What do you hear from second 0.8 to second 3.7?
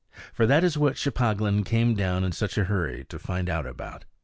Cheplahgan came down in such a hurry to find out